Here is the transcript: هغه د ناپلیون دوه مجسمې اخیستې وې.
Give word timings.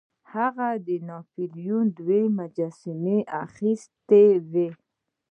هغه 0.33 0.69
د 0.87 0.89
ناپلیون 1.09 1.85
دوه 1.99 2.21
مجسمې 2.39 3.19
اخیستې 3.43 4.25
وې. 4.51 4.69